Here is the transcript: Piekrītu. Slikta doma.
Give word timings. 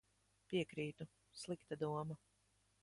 Piekrītu. 0.53 1.07
Slikta 1.43 1.81
doma. 1.87 2.21